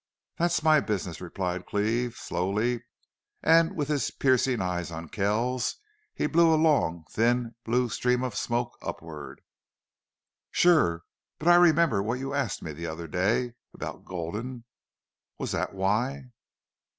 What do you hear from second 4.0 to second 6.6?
piercing eyes on Kells he blew a